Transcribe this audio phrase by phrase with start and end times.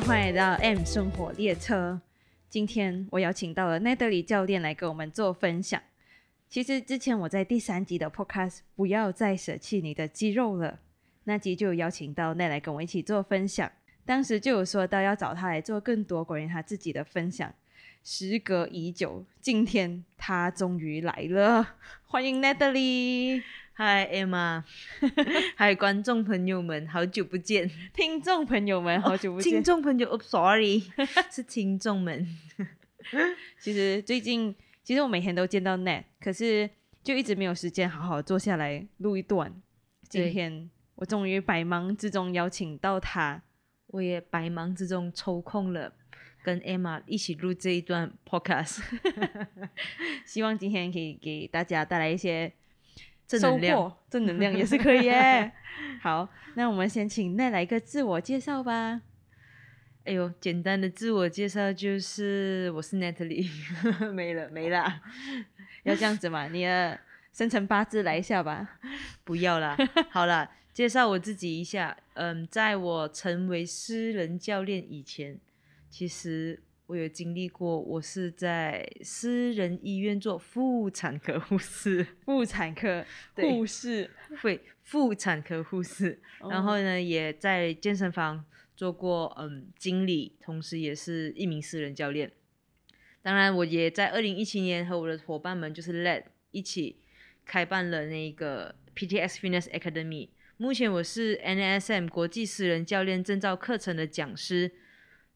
[0.00, 2.00] 欢迎来到 M 生活列车。
[2.48, 5.82] 今天我邀请到了奈德里教练来跟我们做分享。
[6.48, 10.78] 其实之前我在第三集的 Podcast 不要再舍弃你的肌肉了，
[11.24, 13.70] 那集就有邀请到奈来跟我一起做分享。
[14.06, 17.52] 当时就有说到要找他来做更多关于他自己的分享。
[18.04, 21.74] 时隔已久，今天他终于来了，
[22.06, 23.42] 欢迎 Natalie。
[23.78, 24.64] Hi Emma，
[25.54, 27.70] 嗨观众朋友们，好久不见！
[27.94, 29.52] 听众朋友们，好久不见！
[29.52, 30.82] 听众朋友，Sorry，
[31.30, 32.26] 是听众们。
[33.62, 36.68] 其实最近，其实我每天都见到 Nat，可是
[37.04, 39.54] 就一直没有时间好好坐下来录一段。
[40.08, 43.40] 今天我终于百忙之中邀请到他，
[43.86, 45.92] 我也百忙之中抽空了。
[46.42, 48.80] 跟 Emma 一起录这一段 Podcast，
[50.26, 52.52] 希望今天可以给大家带来一些
[53.28, 55.52] 正能量， 正能量也是可以耶。
[56.02, 59.02] 好，那我们先请奈来一个自我介绍吧。
[60.04, 63.46] 哎呦，简单的自我介绍就是我是 Natalie，
[64.12, 65.02] 没 了没了，
[65.84, 66.48] 要这样子嘛？
[66.48, 66.98] 你的
[67.30, 68.78] 生辰八字来一下吧。
[69.22, 69.76] 不要啦，
[70.10, 71.94] 好了，介绍我自己一下。
[72.14, 75.38] 嗯，在我成为私人教练以前。
[75.90, 83.04] 其实我有经历过，我是在私人医院做妇产科护士， 妇产科
[83.34, 84.10] 护士，
[84.40, 86.18] 会妇产科护士。
[86.48, 88.42] 然后呢，也在健身房
[88.74, 92.32] 做过嗯经理，同时也是一名私人教练。
[93.20, 97.00] 当然，我也在二零一七年和我的伙伴们就是 Let 一起
[97.44, 100.30] 开办了那个 PTS Fitness Academy。
[100.56, 104.72] 目前我是 NSM 国际私人教练证照课程的讲师。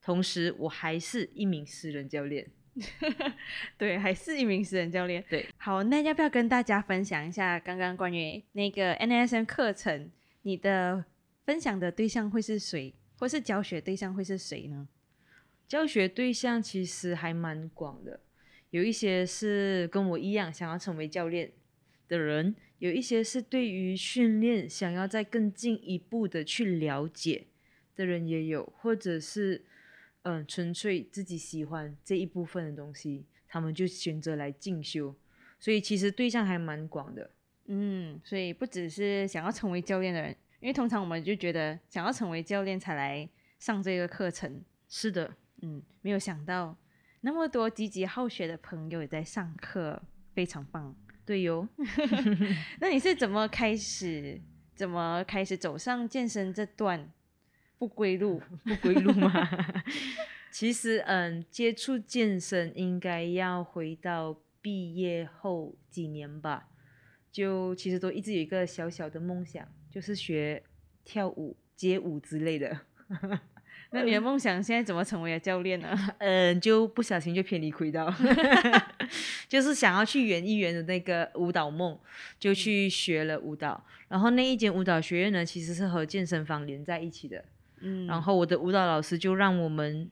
[0.03, 2.45] 同时，我还是一名私人教练。
[3.77, 5.23] 对，还是一名私人教练。
[5.29, 10.11] 对，好，那要不要跟大家分享一下刚刚关于那个 NSM 课程？
[10.41, 11.05] 你的
[11.45, 14.89] 分享的对象会是谁，或是教学对象会是谁呢？
[15.67, 18.19] 教学对象其实还蛮广的，
[18.71, 21.53] 有一些是跟我一样想要成为教练
[22.07, 27.45] 的人，有一些是对于训练想要再更进一步的去了解
[27.95, 29.63] 的人也有，或者是。
[30.23, 35.15] 嗯，纯粹自己喜欢这一部分的东西，他们就选择来进修，
[35.59, 37.29] 所以其实对象还蛮广的。
[37.65, 43.27] 嗯，所以不只是想要成为教练的人，因为通常我们就觉得想要成为教练才来
[43.59, 44.61] 上这个课程。
[44.89, 46.77] 是的，嗯，没有想到
[47.21, 50.01] 那么多积极好学的朋友也在上课，
[50.33, 50.95] 非常棒。
[51.25, 51.67] 对哟，
[52.81, 54.41] 那你是怎么开始，
[54.75, 57.09] 怎么开始走上健身这段？
[57.83, 59.29] 不归路， 不归路吗？
[60.49, 66.69] 其实，嗯，接触健身应该要回到毕业后几年吧。
[67.29, 70.63] 就其实都一直有一个小小的梦想，就是学
[71.03, 72.79] 跳舞、街舞之类的。
[73.91, 75.93] 那你的梦想现在怎么成为了教练呢？
[76.19, 78.11] 嗯，就不小心就偏离轨道，
[79.49, 81.99] 就是想要去圆一圆的那个舞蹈梦，
[82.39, 83.85] 就去学了舞蹈。
[84.07, 87.43] 然后那一间舞蹈学院呢，其实是和健身房连在一起的。
[87.85, 90.09] 嗯，然后我的舞蹈老师就让我们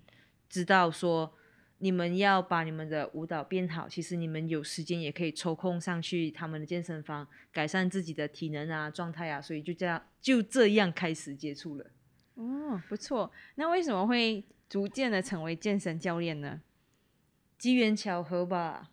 [0.50, 1.34] 知道说，
[1.78, 11.86] 你们要把你们的舞蹈变好，其实你们有时间也可以抽空上去他们的健身房，改善自己的体能啊、状态啊，所以就这样就这样开始接触了。
[12.36, 13.32] 哦，不错。
[13.56, 16.60] 那为什么会逐渐的成为健身教练呢？
[17.58, 18.92] 机缘巧合吧。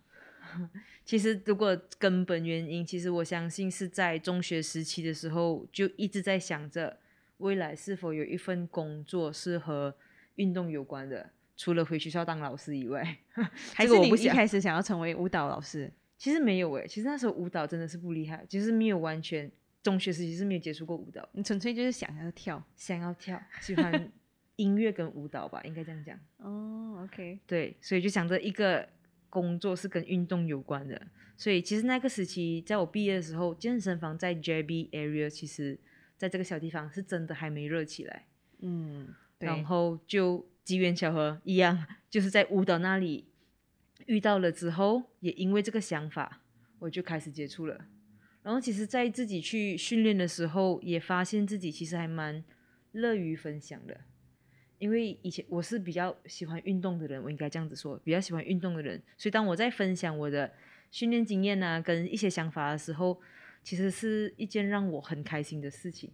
[1.03, 6.97] 其实如果根本原因，其实我相信是在中学时期的时候就一直在想着。
[7.39, 9.93] 未来是否有一份工作是和
[10.35, 11.31] 运动有关的？
[11.57, 13.17] 除了回学校当老师以外，
[13.75, 15.91] 还是你一开始想要成为舞蹈老师？
[16.17, 19.51] 其实没有诶，其实那时候舞蹈真的是不厉害，就是没有完全
[19.83, 24.09] 中学时期是没有接触过舞蹈，你纯粹就是想要跳，想要跳，喜欢
[24.55, 26.17] 音乐跟舞蹈吧，应该这样讲。
[26.39, 28.87] 哦，OK，对，所以就想着一个
[29.29, 35.77] 工作是跟运动有关的，所以其实那个时期在我毕业的时候，健身房在 JB area 其实。
[36.19, 38.25] 在这个小地方是真的还没热起来，
[38.59, 43.29] 嗯，然后就机缘巧合一样，就是在舞蹈那里
[44.05, 46.41] 遇到了之后，也因为这个想法，
[46.79, 47.85] 我就开始接触了。
[48.43, 52.43] 然后其实，在自己去训练的时候，也发现自己其实还蛮
[52.91, 54.01] 乐于分享的，
[54.77, 60.51] 因为以前我是比较喜欢运动的人，我应该这样子说，比较喜欢运动的人，所以当我在分享我的
[60.91, 63.21] 训练经验啊，跟一些想法的时候。
[63.63, 66.11] 其实是一件让我很开心的事情，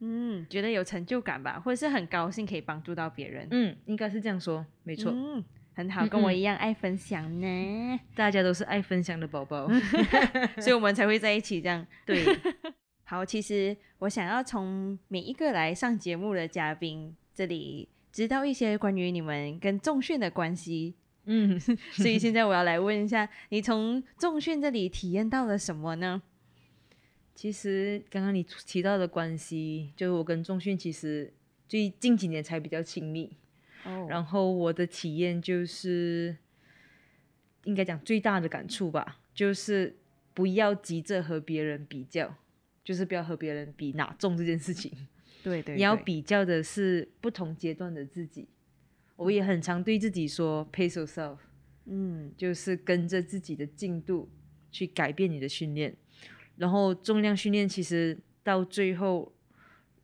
[0.00, 5.44] 嗯，觉得有成就感吧，或者是很高兴可以帮助到别人，嗯，应该是这样说，没错，嗯，
[5.74, 9.68] 很好，跟我一样爱分享呢，大家都是爱分享的宝宝
[10.60, 12.24] 所以我们才会在一起这样，对，
[13.04, 17.88] 好，其实我想要从每一个来上节目的嘉宾这里。
[18.12, 20.94] 知道一些关于你们跟重训的关系，
[21.26, 26.22] 嗯，所以现在我要来问一下，你从重训这里体验到了什么呢？
[27.36, 31.30] 其实刚刚你提到的关系，就是我跟仲训其实
[31.68, 33.30] 最近几年才比较亲密。
[33.84, 36.34] 哦然后我的体验就是，
[37.64, 39.94] 应该讲最大的感触吧，就是
[40.32, 42.34] 不要急着和别人比较，
[42.82, 44.90] 就是不要和别人比哪重这件事情。
[45.44, 48.48] 对对，你要比较的是不同阶段的自己。
[49.14, 51.36] 我也很常对自己说 “pace yourself”，
[51.84, 54.28] 嗯就是跟着自己的进度
[54.72, 55.94] 去改变你的训练。
[56.56, 59.32] 然后重量训练其实到最后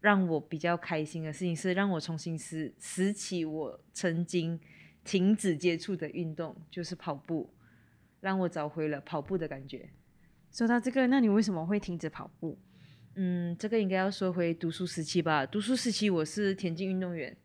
[0.00, 4.58] 让我比较开心的事情是，让我重新拾拾起我曾经
[5.04, 7.52] 停止接触的运动，就是跑步，
[8.20, 9.90] 让我找回了跑步的感觉。
[10.50, 12.58] 说到这个，那你为什么会停止跑步？
[13.14, 15.46] 嗯，这个应该要说回读书时期吧。
[15.46, 17.36] 读书时期我是田径运动员，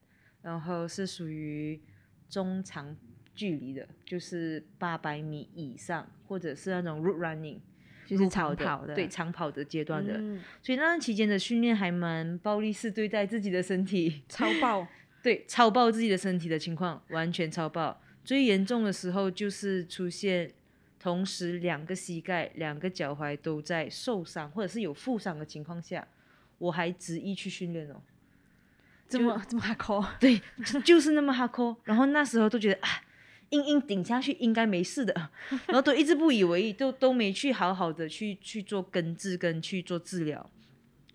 [0.41, 1.81] 然后是属于
[2.29, 2.95] 中长
[3.35, 7.59] 距离的，就是八百米以上，或者是那种 road running，
[8.07, 10.13] 就是长跑的，对长跑的阶段的。
[10.17, 14.87] 嗯所以那段期间的训练还蛮暴力式对待自己的身体，超爆，
[15.21, 18.01] 对超爆自己的身体的情况，完全超爆。
[18.23, 20.51] 最严重的时候就是出现
[20.99, 26.07] 同时两个膝盖、两个脚踝都在受伤或者是有负伤的情况下，
[26.57, 28.01] 我还执意去训练哦。
[29.07, 31.77] 这么这么 hardcore，对，就就是那么 hardcore。
[31.85, 32.89] 然后那时候都觉得啊，
[33.49, 35.13] 硬硬顶下去应该没事的，
[35.67, 40.49] 然后都一直不以为意，都都没去好好的去去做根治跟去做治疗。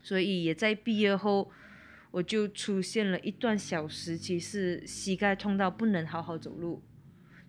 [0.03, 1.51] 所以也在毕业后，
[2.11, 6.83] 我就出现了一段小时期是膝盖痛到不能好好走路，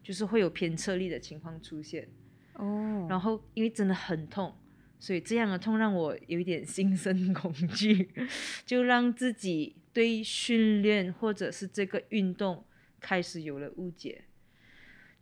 [0.03, 2.07] 就是会有偏侧力的情况出现。
[2.53, 4.53] 哦，然后因为真的很痛，
[4.99, 8.09] 所以这样的痛让我有一点心生恐惧，
[8.65, 12.63] 就让自己对训练或者是这个运动
[12.99, 14.25] 开始有了误解，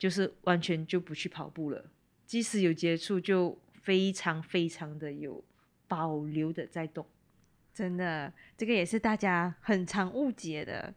[0.01, 1.85] 就是完全就不去跑步了，
[2.25, 5.43] 即使有接触，就非常非常的有
[5.87, 7.05] 保留的在动。
[7.71, 10.91] 真的，这个也是大家很常误解的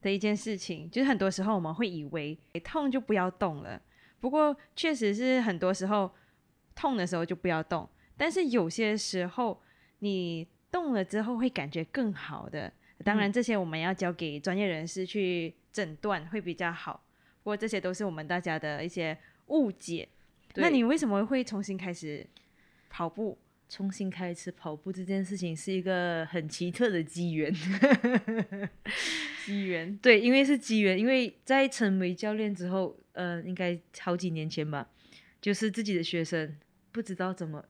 [0.00, 3.82] 的一件事情，就是很多时候我们会以为痛就不要动了，
[4.20, 6.08] 不过确实是很多时候
[6.76, 9.60] 痛的时候就不要动，但是有些时候
[9.98, 12.72] 你动了之后会感觉更好的。
[13.02, 17.03] 当然，嗯这些我们要交给专业人士去诊断会比较好。
[17.44, 20.08] 不过这些都是我们大家的一些误解。
[20.56, 22.26] 那你为什么会重新开始
[22.90, 23.38] 跑步？
[23.66, 27.52] 重新开始跑步这件事情是一个很奇特的机缘。
[29.44, 34.88] 机缘对，因为是机缘，因为在成为教练之后，呃，应该好几年前吧，
[35.40, 36.56] 就是自己的学生
[36.92, 37.64] 不知道怎么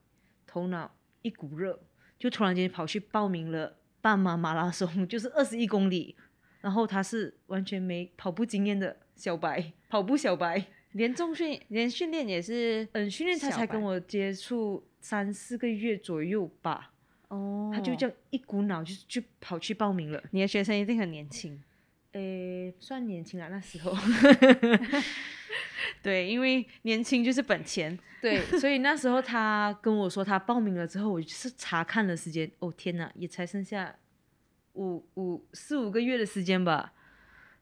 [0.46, 1.80] 头脑一股热，
[2.18, 6.16] 就突然间跑去报名了半马马拉松， 就是二十一公里，
[6.60, 16.92] 然后他是完全没跑步经验的小白，跑步小白，连重训连训练也是嗯，训练他才跟我接触三四个月左右吧，
[17.28, 20.22] 哦，他就这样一股脑就就跑去报名了。
[20.30, 21.62] 你的学生一定很年轻，
[22.12, 23.92] 诶，算年轻啊，那时候。
[26.02, 27.98] 对，因为年轻就是本钱。
[28.20, 33.94] 对，所以那时候他跟我说他报名了之后，我就是查看了时间，哦天哪，也才剩下
[34.74, 36.92] 五五四五个月的时间吧。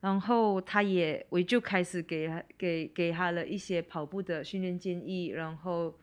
[0.02, 5.97] 然后他也，我就开始给他给给他了一些跑步的训练建议，然后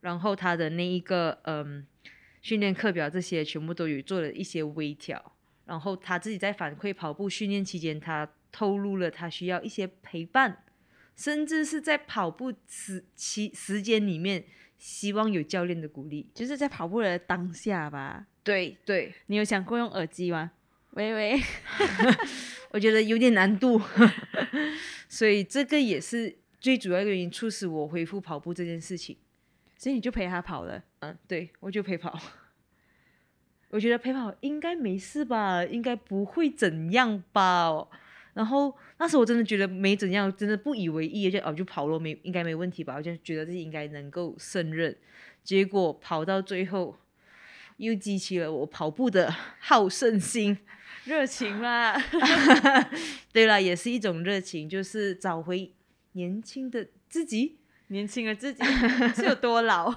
[0.00, 1.86] 然后他的那一个嗯
[2.42, 5.32] 训练课表这些全部都有做了一些微调。
[5.64, 10.64] 然后他自己在反馈跑步训练期间，他透露了他需要一些陪伴，
[11.16, 14.44] 甚至是在跑步时期时间里面，
[14.76, 16.28] 希望有教练的鼓励。
[16.34, 18.26] 就是在跑步的当下吧。
[18.44, 20.50] 对对，你有想过用耳机吗？
[20.92, 21.40] 喂喂，
[22.70, 23.80] 我觉得有点难度，
[25.08, 29.16] 所以这个也是最主要的原因，促使我恢复跑步这件事情。
[29.76, 30.82] 所以你就陪他跑了。
[31.00, 32.18] 嗯，对，我就陪跑。
[33.70, 37.88] 我觉得陪跑应该没事吧，应该不会怎样吧。
[38.34, 44.94] 然后那时候我真的觉得没怎样，真的不以为意，就哦就跑了，没应该没问题吧，我就觉得自己应该能够胜任。
[45.42, 46.96] 结果跑到最后，
[47.76, 50.58] 又激起了我跑步的好胜心。
[51.04, 52.00] 热情啦，
[53.32, 55.72] 对了，也是一种热情，就是找回
[56.12, 58.62] 年轻的自己，年轻的自己
[59.16, 59.92] 是有多老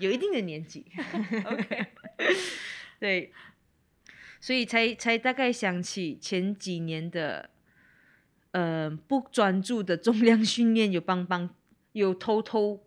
[0.00, 0.84] 有一定的年纪。
[1.44, 1.86] ？OK，
[2.98, 3.32] 对，
[4.40, 7.50] 所以才才大概想起前几年的，
[8.50, 11.54] 呃，不专注的重量训练有帮帮，
[11.92, 12.82] 有偷偷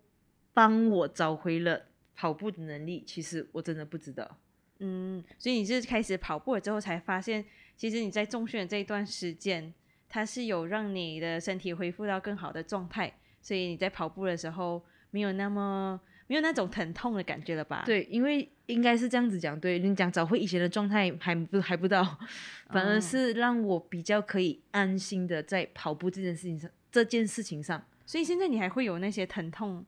[0.53, 3.03] 帮我找回了跑步的能力。
[3.05, 4.37] 其实我真的不知道，
[4.79, 7.43] 嗯，所以你是开始跑步了之后才发现，
[7.75, 9.73] 其实你在重训的这一段时间，
[10.09, 22.03] 它是有让你的身体恢复到更好的状态，所以你在跑步的时候没有那么没有那种疼痛的感觉了吧？，对，因为应该是这样子讲，对你讲找回以前的状态还不还不到，
[22.69, 29.85] 反而哦是让我比较可以安心的在跑步这件事情上这件事情上，所以现在你还会有那些疼痛，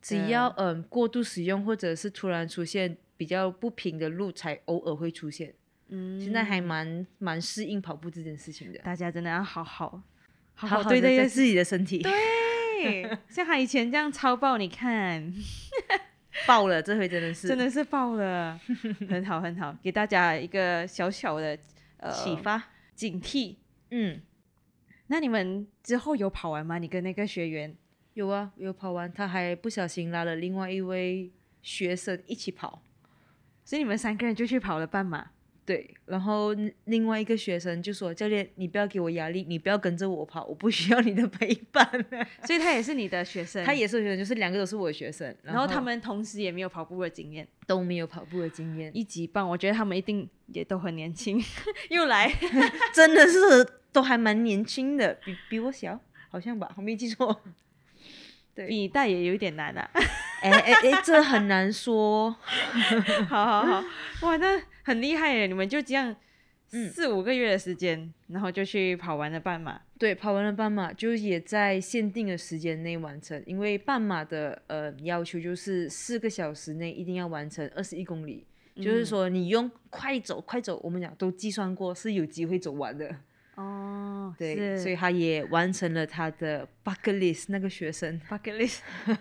[0.00, 5.54] 只要嗯过度使用或者是突然出现比较不平的路，才偶尔会出现。
[5.88, 10.02] 嗯，现在还蛮蛮适应跑步这件事情的，大家真的要好好
[10.54, 12.02] 好好对待自己的身体。
[12.02, 15.32] 对，像他以前这样超爆，你看。
[16.46, 18.56] 爆了，这回真的是真的是爆了，
[19.08, 21.58] 很好很好，给大家一个小小的
[21.96, 22.62] 呃启发。
[22.94, 23.56] 警惕。
[23.90, 24.20] 嗯，
[25.08, 26.78] 那你们之后有跑完吗？
[26.78, 27.74] 你跟那个学员？
[28.18, 31.30] 有啊，有跑完，他还不小心拉了另外一位
[31.62, 32.82] 学生一起跑。
[33.64, 35.30] 所以你们三个人就去跑了半马。
[35.64, 36.52] 对，然后
[36.86, 41.88] 另外一个学生就说：“教练，你不要给我压力，你不要跟着我跑，我不需要你的陪伴。
[42.44, 51.40] 所以他也是你的学生，他也是学生，就是两个都是我的学生，然后他们同时也没有跑步的经验，都没有跑步的经验，一级棒，我觉得他们一定也都很年轻。
[51.90, 52.28] 又来，
[52.92, 53.38] 真的是
[53.92, 57.42] 都还蛮年轻的，比比我小，好像吧，我没记错。
[58.58, 59.88] 对，比你大也有一点难啊。
[60.42, 62.34] 哎哎哎，这很难说。
[63.30, 63.84] 好好好，
[64.22, 65.46] 哇，那很厉害耶！
[65.46, 66.14] 你们就这样
[66.72, 69.80] 嗯四五个月的时间，然后就去跑完了半马。
[69.96, 83.14] 对，跑完了半马就也在限定的时间内完成，因为半马的呃要求就是四个小时内一定要完成二十一公里，就是说你用快走快走，我们讲都计算过是有机会走完的。
[83.58, 87.46] 哦，对，所以他也完成了他的 bucket list。
[87.48, 88.78] 那个学生，bucket list，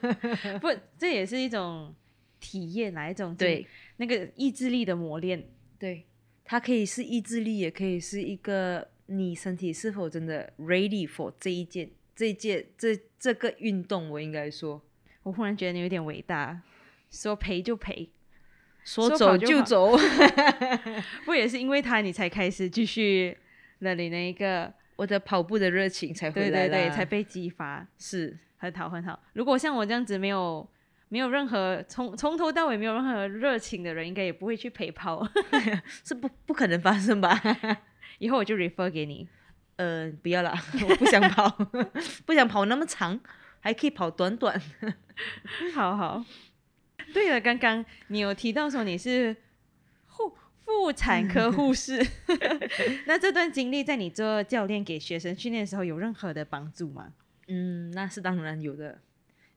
[0.62, 1.96] 不，这也是一种
[2.40, 3.36] 体验，哪一种？
[3.36, 3.66] 对，
[3.96, 5.44] 那个意志力的磨练。
[5.80, 6.06] 对，
[6.46, 14.08] 它可以是意志力，也可以是一个你身体是否真的 ready for 这一件、这一件、这这个运动。
[14.12, 14.80] 我应该说，
[15.24, 16.62] 我忽然觉得你有点伟大，
[17.10, 18.08] 说赔就赔，
[18.84, 19.98] 说走就走。
[21.26, 23.36] 不也是因为他你才开始继续
[23.80, 29.20] 了你那一个，我的跑步的热情才回对来对对对，才被激发，是很好很好。
[29.34, 30.68] 如果像我这样子没有
[31.10, 35.28] 没有任何从从头到尾没有任何热情的人，应该也不会去陪跑。
[36.04, 37.40] 是不不可能发生吧？
[38.20, 39.28] 以后我就 refer 给你。
[39.78, 40.54] 呃，不要啦，
[40.90, 41.48] 我不想跑，
[42.26, 43.20] 不想跑那么长，
[43.60, 44.60] 还可以跑短短。
[45.76, 46.26] 好好。
[47.14, 49.47] 对了，刚刚你有提到说你是护
[50.68, 52.06] 妇产科护士，
[53.08, 57.14] 那这段经历在你做教练给学生训练的时候有任何的帮助吗？
[57.48, 59.00] 嗯，那是当然有的，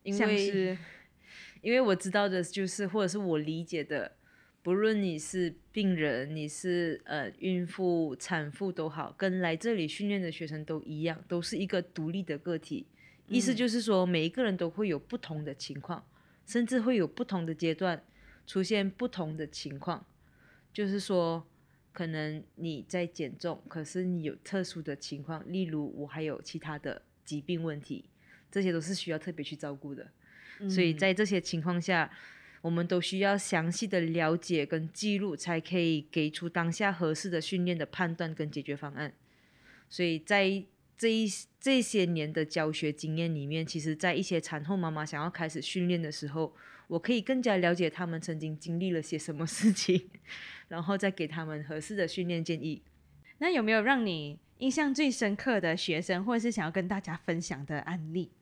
[0.04, 0.78] 因为是
[1.62, 4.12] 因为我知道的就是，或者是我理解的，
[4.62, 12.86] 不论你是病人，你是呃孕妇、产妇都好，跟来这里训练的学生都一样，都是一个独立的个体。
[13.26, 16.04] 意思嗯就是说，每一个人都会有不同的情况，
[16.46, 18.00] 甚至会有不同的阶段
[18.46, 20.06] 出现不同的情况。
[20.72, 21.46] 就是说，
[21.92, 28.04] 可能你在减重，可是你有特殊的情况，例如我还有其他的疾病问题，
[28.50, 30.10] 这些都是需要特别去照顾的。
[30.68, 32.10] 所以嗯在这些情况下，
[32.60, 39.14] 我们都需要详细的了解跟记录，才可以给出当下合适的训练的判断跟解决方案。
[39.88, 40.62] 所以在
[40.96, 41.26] 这一
[41.58, 46.54] 这些年的教学经验里面，其实，在一些产后妈妈想要开始训练的时候，
[46.90, 50.10] 我可以更加了解他们曾经经历了些什么事情，
[50.66, 52.82] 然后再给他们合适的训练建议。
[53.38, 58.32] 那有没有让你印象最深刻的学生，或者是想要跟大家分享的案例？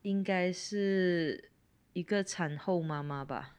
[0.00, 1.50] 应该是
[1.92, 3.56] 一个产后妈妈吧？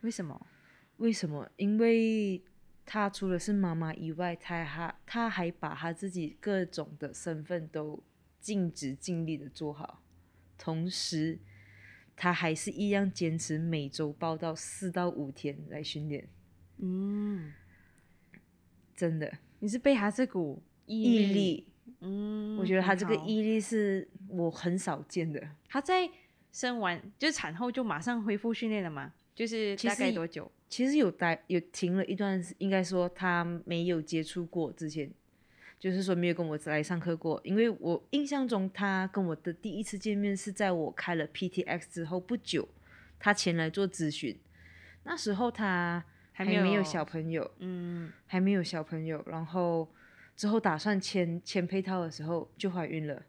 [0.00, 0.48] 为什么？
[0.96, 1.48] 为什么？
[1.56, 2.42] 因为
[2.84, 8.02] 她除了是妈妈以外，她还她还把她自己各种的身份都
[8.40, 10.02] 尽职尽力的做好，
[10.58, 11.38] 同时
[12.16, 16.28] 她还是一样坚持每周报到四到五天来训练，
[16.78, 17.52] 嗯，
[18.94, 21.66] 真的你是被他这股毅毅力。
[22.04, 25.40] 嗯，我觉得他这个毅力是我很少见的。
[25.68, 26.08] 他在
[26.52, 29.12] 生完就是产后就马上恢复训练了吗？
[29.34, 30.50] 就是大概多久？
[30.68, 35.10] 其实有待有停了一段时，应该说他没有接触过之前，
[35.82, 37.40] 就是说没有跟我来上课过。
[37.42, 42.68] 因为我印象中他跟我的第一次见面是在我开了 PTX 之后不久，
[43.18, 44.38] 他前来做咨询。
[45.02, 49.92] 那时候他还没有小朋友，嗯，还没有小朋友，然后
[50.36, 53.20] 之后打算签签配套的时候就怀孕了，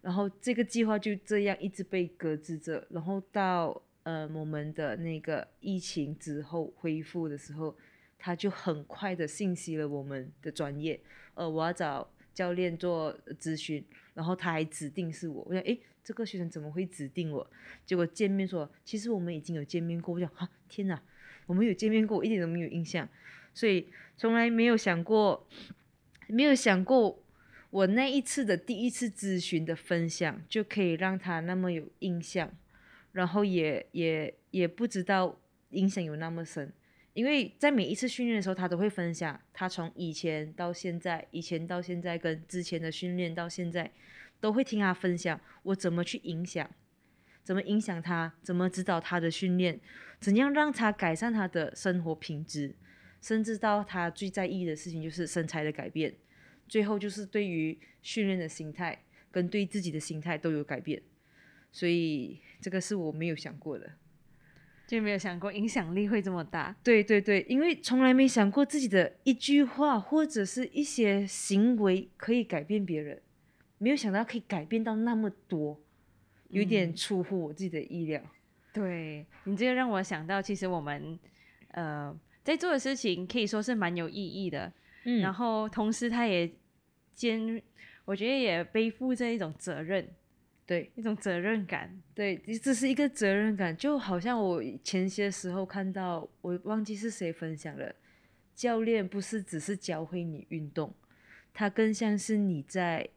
[0.00, 7.76] 然后这个计划就这样一直被搁置着，然后到呃我们的那个疫情之后恢复的时候，
[8.16, 11.00] 他就很快的信息了我们的专业，
[11.34, 17.48] 呃，我要找教练做咨询，然后他还指定是我，我想诶，这个学生怎么会指定我？
[17.84, 21.02] 结果见面说，其实我们已经有见面过，我想啊，天哪，
[21.46, 23.08] 我们有见面过，一点都没有印象，
[23.52, 25.46] 所以从来没有想过，
[26.28, 27.20] 没有想过。
[27.70, 32.48] 我那一次的第一次咨询的分享，就可以让他那么有印象，
[33.10, 36.72] 然后也也也不知道影响有那么深，
[37.14, 43.90] 因为在每一次训练的时候，他都会分享他从以前到现在，以前到现在跟之前的训练到现在，
[44.40, 46.68] 都会听他分享我怎么去影响，
[47.42, 49.80] 怎么影响他，怎么指导他的训练，
[50.20, 52.74] 怎样让他改善他的生活品质，
[53.22, 56.14] 甚至到他最在意的事情就是身材的改变。
[56.66, 61.00] 最后就是对于训练的心态跟对自己的心态都有改变，
[61.70, 63.92] 所以这个是我没有想过的，
[64.86, 66.74] 就没有想过影响力会这么大。
[66.82, 73.20] 对对对，因为从来没想过自己的一句话或者是一些行为可以改变别人，
[73.78, 75.80] 没有想到可以改变到那么多，
[76.48, 78.20] 有点出乎我自己的意料。
[78.72, 81.18] 对你这个让我想到，其实我们
[81.68, 84.72] 呃在做的事情可以说是蛮有意义的。
[85.06, 86.50] 嗯然后，同时他也
[87.14, 87.62] 兼，
[88.06, 90.08] 我觉得也背负着一种责任，
[90.66, 97.94] 对，一种责任感，对，这是一个责任感，就好像我前些时候看到，我忘记是谁分享了，
[98.54, 100.94] 教练不是只是教会你运动，
[101.52, 103.08] 他更像是你在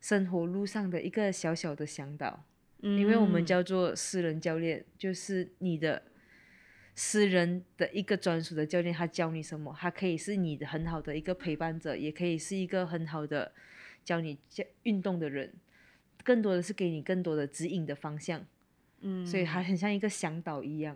[0.00, 2.44] 生活路上的一个小小的向导，
[2.80, 6.02] 因为我们叫做私人教练，就是你的。
[7.00, 9.72] 私人的一个专属的教练，他教你什么？
[9.78, 13.52] 他可以是你的很好的一个陪伴者，也可以是一个很好的
[14.04, 15.54] 教你教运动的人，
[16.28, 18.44] 更多的是给你更多的指引的方向。
[19.00, 20.94] 嗯，所以还很像一个向导一样。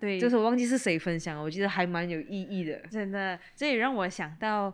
[0.00, 2.76] 对，就是我忘记是谁分享，我觉得还蛮有意义的。
[2.90, 4.72] 真的，这也让我想到，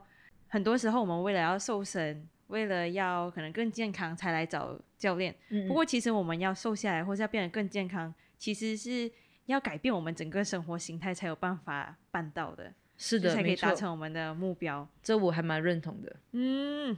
[0.48, 5.34] 很多时候我们为了要瘦身，为了要可能更健康才来找教练。
[5.50, 5.68] 嗯。
[5.68, 9.10] 不过其实我们要瘦下来，或者要变得更健康，其实是。
[9.46, 14.88] 要改变我们整个生活形态，才有办法办到的，是的，才可以达成我们的目标。
[15.02, 16.16] 这我还蛮认同的。
[16.30, 16.96] 嗯，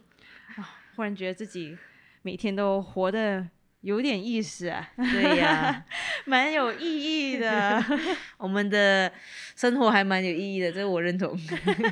[0.57, 1.79] 啊忽然觉得自己
[2.23, 3.49] 每天都活得
[3.83, 4.91] 有点意思啊。
[4.97, 5.85] 对呀，
[6.27, 7.83] 蛮有意义的。
[8.39, 9.13] 我们的
[9.55, 11.37] 生活还蛮有意义的，这我认同。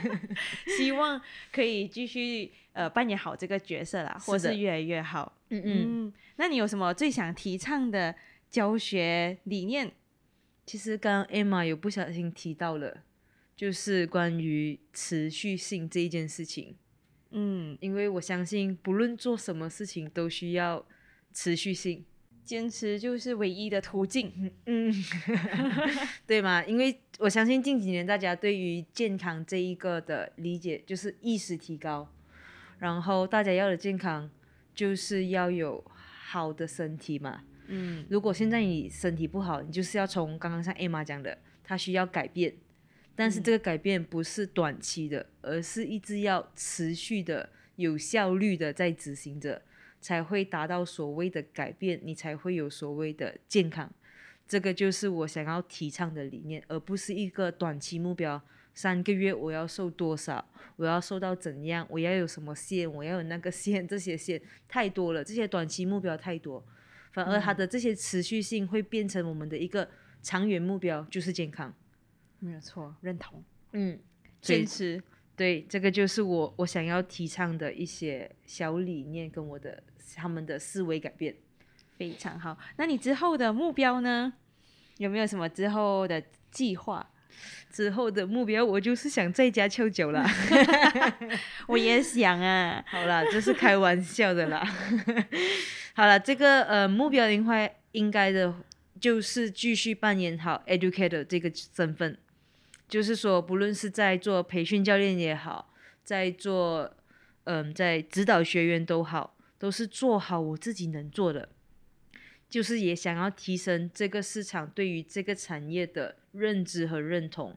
[0.78, 1.20] 希望
[1.52, 5.32] 可以继续呃扮演好这个角色啦，或是越来越好。
[5.50, 6.12] 嗯嗯。
[6.36, 8.14] 那你有什么最想提倡的
[8.48, 9.90] 教学理念？
[10.64, 13.02] 其实刚刚 Emma 有不小心提到了，
[13.56, 16.76] 就是关于持续性这一件事情。
[17.30, 20.84] 嗯，因为我相信，不论做什么事情，都需要
[21.32, 22.04] 持续性，
[22.44, 24.52] 坚持就是唯一的途径。
[24.66, 24.92] 嗯，
[26.26, 26.64] 对吗？
[26.64, 32.12] 因为我相信近几年大家对于健康这一个的理解，就是意识提高，
[32.78, 34.28] 然后大家要的健康
[34.74, 35.84] 就是要有
[36.24, 37.42] 好的身体嘛。
[37.68, 42.52] 嗯，如果现在你身体不好，你就是要从刚刚像艾玛讲的，他需要改变，
[43.20, 49.60] 但是这个改变不是短期的，而是一直要持续的、有效率的在执行着，
[50.00, 53.92] 才会达到所谓的改变，你才会有所谓的健康。
[54.48, 58.40] 这个就是我想要提倡的理念，而不是一个短期目标，
[58.72, 60.42] 三个月我要瘦多少，
[60.76, 66.64] 我要瘦到怎样，我要有什么线，我要有那个线， 这些线太多了，这些短期目标太多。
[67.12, 69.86] 反而它的这些持续性会变成我们的一个
[70.22, 71.74] 长远目标，就是健康。
[72.40, 73.42] 没有错，认同。
[73.72, 73.98] 嗯，
[74.40, 75.00] 坚持。
[75.36, 79.82] 对，这个就是我我想要提倡的一些小理念跟我的
[80.16, 81.34] 他们的思维改变。
[81.96, 82.58] 非常好。
[82.76, 84.32] 那你之后的目标呢？
[84.98, 87.10] 有没有什么之后的计划？
[87.70, 90.28] 之后的目标，我就是想在家翘脚啦。
[91.68, 92.84] 我也想啊。
[92.86, 94.66] 好啦，这是开玩笑的啦。
[95.94, 98.54] 好了，这个呃目标应该应该的，
[99.00, 102.18] 就是继续扮演好 educator 这个身份，
[102.90, 105.72] 就是说，不论是在做培训教练也好，
[106.02, 106.94] 在做
[107.44, 111.48] 嗯在指导学员都好，都是做好我自己能做的，
[112.48, 117.56] 就是也想要提升这个市场对于这个产业的认知和认同，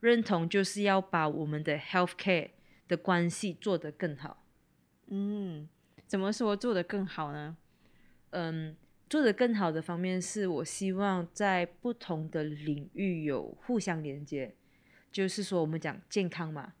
[0.00, 2.50] 认同就是要把我们的 healthcare
[2.88, 4.42] 的关系做得更好，
[5.08, 5.68] 嗯。
[6.08, 7.56] 怎么说做得更好呢？
[8.30, 8.76] 嗯，
[9.08, 14.54] 做得更好的方面是我希望在不同的领域有互相连接。
[15.12, 16.74] 就是说，我们讲健康嘛，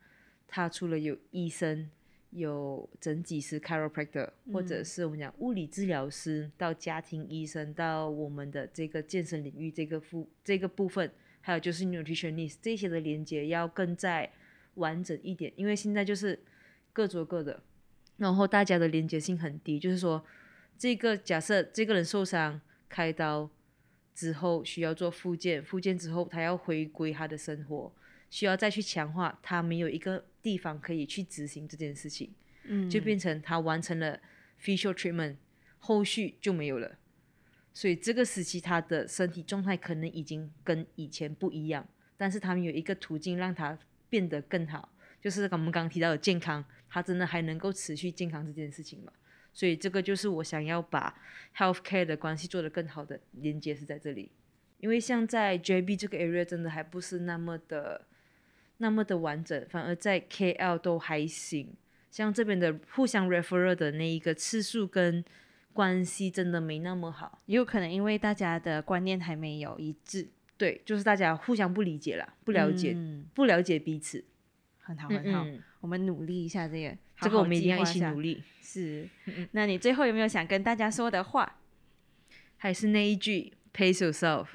[0.46, 1.88] 它除了有医生、
[2.30, 11.10] 有整脊师 chiropractor，或者嗯是我们讲物理治疗师，到家庭医生，到我们的这个健身领域这个部这个部分，
[11.40, 14.30] 还有就是 nutritionist 这些的连接要更再
[14.74, 16.38] 完整一点，因为现在就是
[16.92, 17.62] 各做各的，
[18.18, 20.22] 然后大家的连接性很低，就是说
[20.78, 23.50] 这个假设这个人受伤开刀
[24.14, 27.92] 之后需要做复健，复健之后他要回归他的生活，
[28.30, 32.32] 需要再去强化，他没有一个地方可以去执行这件事情，
[32.64, 34.20] 嗯，就变成他完成了
[34.62, 35.36] facial treatment，
[35.78, 36.98] 后续就没有了。
[37.72, 41.86] 所以这个时期他的身体状态可能已经跟以前不一样，
[42.16, 49.12] 但是他们有一个途径让他变得更好，就是我们刚刚提到的健康，他真的还能够持续健康这件事情嘛？
[49.56, 51.18] 所以这个就是我想要把
[51.56, 54.30] healthcare 的关系做得更好的连接是在这里，
[54.80, 58.06] 因为像在 JB 这个 area 真的还不是那么的
[58.76, 61.72] 那么的完整，反而在 KL 都还行。
[62.10, 65.24] 像这边的互相 refer 的那一个次数跟
[65.72, 74.22] 关系真的没那么好，也有可能因为大家的观念还没有一致，对，就是大家互相不理解啦，不了解，嗯，不了解彼此，
[74.86, 78.00] 很好嗯很好，嗯我们努力一下这个，这个我们一定要一起。
[78.00, 78.42] 努力。
[78.62, 79.08] 是
[79.52, 81.58] 那你最后有没有想跟大家说的话？
[82.56, 84.46] 还是那一句 pace yourself，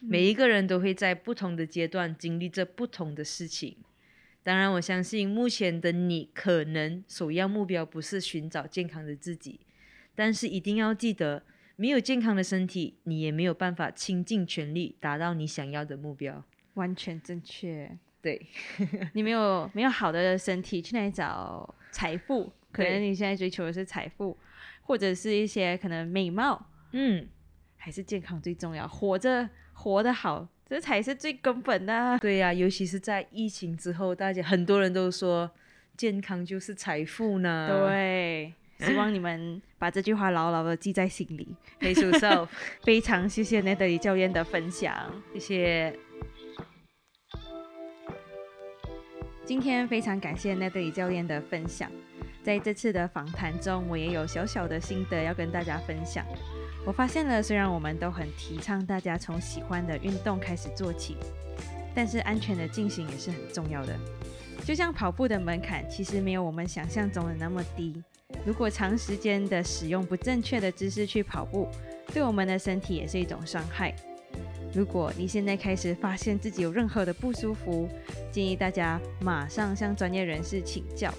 [0.00, 3.76] 每一个人都会在不同的阶段经历着不同的事情。
[4.42, 9.60] 当然，我相信目前的你可能首要目标不是寻找健康的自己，
[10.14, 11.44] 但是一定要记得，
[11.76, 16.44] 没有健康的身体，你也没有办法倾尽全力达到你想要的目标。
[16.74, 17.96] 完全正确。
[18.24, 18.40] 对，
[19.12, 22.50] 你没有没有好的身体，去哪里找财富？
[22.72, 24.34] 可能你现在追求的是财富，
[24.82, 27.28] 或者是一些可能美貌，嗯，
[27.76, 28.88] 还是健康最重要。
[28.88, 32.18] 活着活得好，这才是最根本的啊。
[32.18, 35.50] 对呀、尤其是在疫情之后，大家很多人都说
[35.96, 37.68] 健康就是财富呢。
[37.86, 41.54] 对，希望你们把这句话牢牢的记在心里。
[41.78, 42.48] ，pace yourself，
[42.82, 45.22] 非常谢谢 Natalie 教练的分享。
[45.34, 46.03] 谢谢。
[49.46, 51.90] 今天非常感谢 Natalie 教练的分享，
[52.42, 56.24] 在这次的访谈中，我也有小小的心得要跟大家分享。
[56.86, 61.18] 我发现了，虽然我们都很提倡大家从喜欢的运动开始做起，
[61.94, 63.94] 但是安全的进行也是很重要的。
[64.64, 68.02] 就像跑步的门槛，其实没有我们想象中的那么低。
[68.46, 71.68] 如果长时间的使用不正确的姿势去跑步，
[72.14, 73.94] 对我们的身体也是一种伤害。
[74.74, 77.88] 如果你现在开始发现自己有任何的不舒服，
[78.32, 81.14] 建议大家马上向专业人士请教。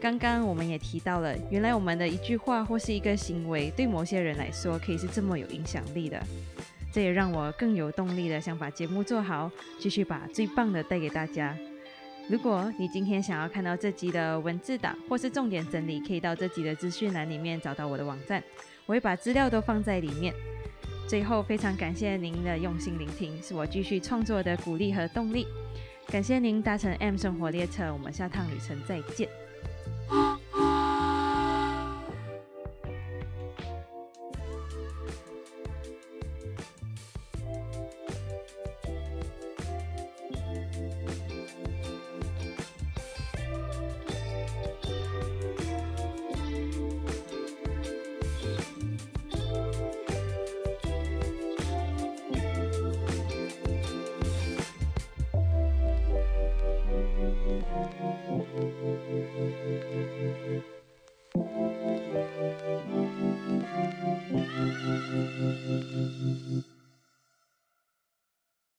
[0.00, 6.20] 刚刚我们也提到了，原来我们的一句话或是一个行为，对某些人来说可以是这么有影响力的。
[6.92, 11.56] 这也让我更有动力的想把节目做好，继续把最棒的带给大家。
[12.28, 18.42] 如果你今天想要看到这集的文字档或是重点整理，可以到这集的资讯栏里面找到我的网站，
[18.86, 20.34] 我会把资料都放在里面。
[21.06, 25.46] 最后，非常感谢您的用心聆听，是我继续创作的鼓励和动力。
[26.08, 29.28] 感谢您搭乘 M 生活列车，我们下趟旅程再见。